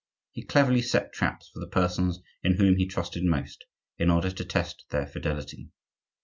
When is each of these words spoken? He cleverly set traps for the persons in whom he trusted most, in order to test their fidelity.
He 0.31 0.41
cleverly 0.43 0.81
set 0.81 1.13
traps 1.13 1.49
for 1.53 1.59
the 1.59 1.67
persons 1.67 2.21
in 2.41 2.55
whom 2.55 2.77
he 2.77 2.87
trusted 2.87 3.23
most, 3.23 3.65
in 3.99 4.09
order 4.09 4.31
to 4.31 4.43
test 4.43 4.83
their 4.89 5.05
fidelity. 5.05 5.69